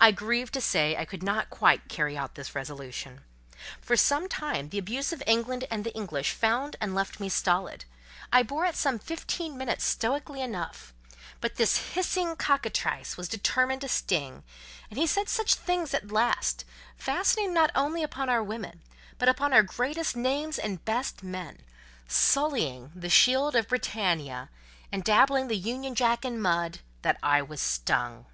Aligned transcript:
I 0.00 0.10
grieve 0.10 0.50
to 0.50 0.60
say 0.60 0.96
I 0.96 1.04
could 1.04 1.22
not 1.22 1.48
quite 1.48 1.88
carry 1.88 2.18
out 2.18 2.34
this 2.34 2.56
resolution. 2.56 3.20
For 3.80 3.96
some 3.96 4.28
time 4.28 4.70
the 4.70 4.78
abuse 4.78 5.12
of 5.12 5.22
England 5.28 5.64
and 5.70 5.84
the 5.84 5.94
English 5.94 6.32
found 6.32 6.74
and 6.80 6.92
left 6.92 7.20
me 7.20 7.28
stolid: 7.28 7.84
I 8.32 8.42
bore 8.42 8.66
it 8.66 8.74
some 8.74 8.98
fifteen 8.98 9.56
minutes 9.56 9.84
stoically 9.84 10.40
enough; 10.42 10.92
but 11.40 11.54
this 11.54 11.90
hissing 11.92 12.34
cockatrice 12.34 13.16
was 13.16 13.28
determined 13.28 13.82
to 13.82 13.88
sting, 13.88 14.42
and 14.90 14.98
he 14.98 15.06
said 15.06 15.28
such 15.28 15.54
things 15.54 15.94
at 15.94 16.10
last—fastening 16.10 17.54
not 17.54 17.70
only 17.76 18.02
upon 18.02 18.28
our 18.28 18.42
women, 18.42 18.82
but 19.18 19.28
upon 19.28 19.52
our 19.52 19.62
greatest 19.62 20.16
names 20.16 20.58
and 20.58 20.84
best 20.84 21.22
men; 21.22 21.60
sullying, 22.08 22.90
the 22.92 23.08
shield 23.08 23.54
of 23.54 23.68
Britannia, 23.68 24.50
and 24.90 25.04
dabbling 25.04 25.46
the 25.46 25.54
union 25.56 25.94
jack 25.94 26.24
in 26.24 26.40
mud—that 26.42 27.18
I 27.22 27.40
was 27.40 27.60
stung. 27.60 28.26